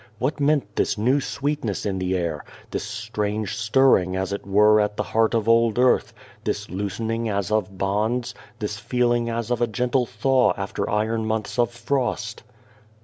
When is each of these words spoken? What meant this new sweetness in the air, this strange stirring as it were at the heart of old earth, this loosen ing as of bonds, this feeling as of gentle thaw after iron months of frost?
What 0.17 0.39
meant 0.39 0.77
this 0.77 0.97
new 0.97 1.19
sweetness 1.21 1.85
in 1.85 1.99
the 1.99 2.15
air, 2.17 2.43
this 2.71 2.83
strange 2.83 3.55
stirring 3.55 4.15
as 4.15 4.33
it 4.33 4.47
were 4.47 4.79
at 4.79 4.97
the 4.97 5.03
heart 5.03 5.35
of 5.35 5.47
old 5.47 5.77
earth, 5.77 6.11
this 6.43 6.71
loosen 6.71 7.11
ing 7.11 7.29
as 7.29 7.51
of 7.51 7.77
bonds, 7.77 8.33
this 8.57 8.79
feeling 8.79 9.29
as 9.29 9.51
of 9.51 9.71
gentle 9.71 10.07
thaw 10.07 10.53
after 10.57 10.89
iron 10.89 11.27
months 11.27 11.59
of 11.59 11.69
frost? 11.69 12.41